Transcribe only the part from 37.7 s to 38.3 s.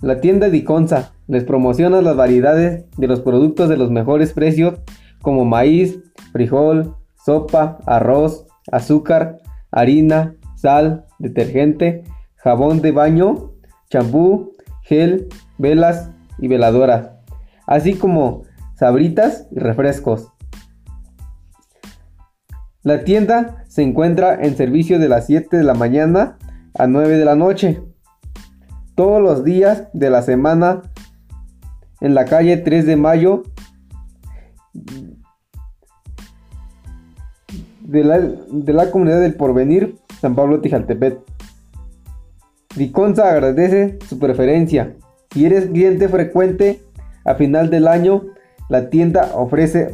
de la,